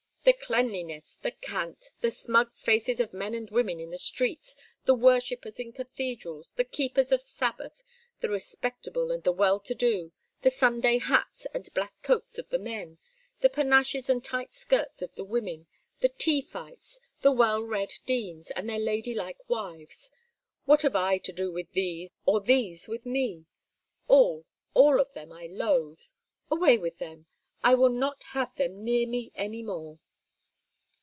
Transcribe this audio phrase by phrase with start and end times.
[0.23, 4.53] The cleanliness, the cant, the smug faces of men and women in the street,
[4.85, 7.81] the worshippers in cathedrals, the keepers of Sabbaths,
[8.19, 10.11] the respectable and the well to do,
[10.43, 12.99] the Sunday hats and black coats of the men,
[13.39, 15.65] the panaches and tight skirts of the women,
[16.01, 20.11] the tea fights, the well read deans and their lady like wives
[20.65, 23.47] what have I to do with these or these with me?
[24.07, 24.45] All,
[24.75, 25.99] all of them I loathe;
[26.51, 27.25] away with them,
[27.63, 29.97] I will not have them near me any more.